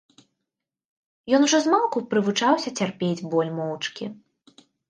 [1.37, 4.05] Ён ужо змалку прывучаўся цярпець боль моўчкі.